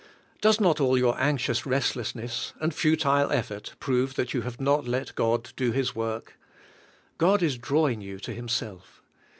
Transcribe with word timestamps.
Does 0.41 0.59
not 0.59 0.79
all 0.81 0.97
your 0.97 1.15
anxious 1.21 1.63
restless 1.63 2.15
ness, 2.15 2.53
and 2.59 2.73
futile 2.73 3.31
effort, 3.31 3.75
prove 3.79 4.15
that 4.15 4.33
you 4.33 4.41
have 4.41 4.59
not 4.59 4.87
let 4.87 5.13
God 5.13 5.51
do 5.55 5.71
His 5.71 5.93
work? 5.93 6.39
God 7.19 7.43
is 7.43 7.55
drawing 7.55 8.01
you 8.01 8.17
to 8.21 8.33
Him 8.33 8.47
self. 8.49 9.03